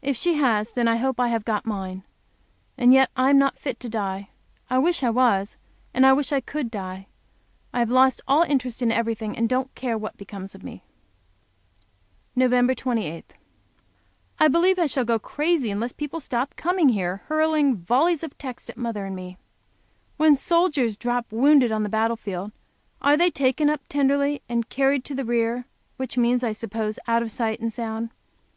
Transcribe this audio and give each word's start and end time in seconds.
If 0.00 0.16
she 0.16 0.34
has, 0.34 0.72
then 0.72 0.88
I 0.88 0.96
hope 0.96 1.20
I 1.20 1.28
have 1.28 1.44
got 1.44 1.64
mine. 1.64 2.02
And 2.76 2.92
yet 2.92 3.10
I 3.14 3.30
am 3.30 3.38
not 3.38 3.56
fit 3.60 3.78
to 3.78 3.88
die. 3.88 4.28
I 4.68 4.78
wish 4.78 5.04
I 5.04 5.10
was, 5.10 5.56
and 5.94 6.04
I 6.04 6.12
wish 6.14 6.32
I 6.32 6.40
could 6.40 6.68
die. 6.68 7.06
I 7.72 7.78
have 7.78 7.88
lost 7.88 8.20
all 8.26 8.42
interest 8.42 8.82
in 8.82 8.90
everything, 8.90 9.36
and 9.36 9.48
don't 9.48 9.72
care 9.76 9.96
what 9.96 10.16
becomes 10.16 10.56
of 10.56 10.64
me. 10.64 10.82
Nov. 12.34 12.50
23. 12.74 13.22
I 14.40 14.48
believe 14.48 14.80
I 14.80 14.86
shall 14.86 15.04
go 15.04 15.20
crazy 15.20 15.70
unless 15.70 15.92
people 15.92 16.18
stop 16.18 16.56
coming 16.56 16.88
here, 16.88 17.18
hurling 17.28 17.76
volleys 17.76 18.24
of 18.24 18.36
texts 18.38 18.68
at 18.68 18.76
mother 18.76 19.04
and 19.04 19.14
at 19.14 19.22
me. 19.22 19.38
When 20.16 20.34
soldiers 20.34 20.96
drop 20.96 21.30
wounded 21.30 21.70
on 21.70 21.84
the 21.84 21.88
battle 21.88 22.16
field, 22.16 22.50
they 23.00 23.26
are 23.28 23.30
taken 23.30 23.70
up 23.70 23.82
tenderly 23.88 24.42
and 24.48 24.68
carried 24.68 25.04
"to 25.04 25.14
the 25.14 25.24
rear," 25.24 25.66
which 25.98 26.18
means, 26.18 26.42
I 26.42 26.50
suppose, 26.50 26.98
out 27.06 27.22
of 27.22 27.30
sight 27.30 27.60
and 27.60 27.72
sound. 27.72 28.10